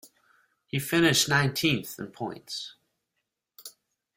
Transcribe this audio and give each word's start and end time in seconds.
He 0.65 0.79
finished 0.79 1.29
nineteenth 1.29 1.99
in 1.99 2.07
points. 2.07 2.73